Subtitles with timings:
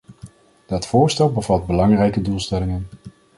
[0.65, 2.87] Dat voorstel bevat belangrijke doelstellingen.